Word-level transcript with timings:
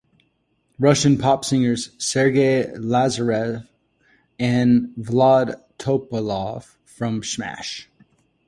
Russian 0.79 1.19
pop 1.19 1.45
singers 1.45 1.91
Sergey 1.99 2.65
Lazarev 2.73 3.67
and 4.39 4.95
Vlad 4.97 5.61
Topalov 5.77 6.75
from 6.85 7.21
Smash!! 7.21 7.87